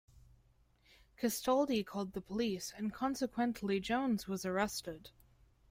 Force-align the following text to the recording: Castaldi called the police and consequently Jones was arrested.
Castaldi 1.15 1.83
called 1.85 2.13
the 2.13 2.21
police 2.21 2.73
and 2.75 2.91
consequently 2.91 3.79
Jones 3.79 4.27
was 4.27 4.47
arrested. 4.47 5.11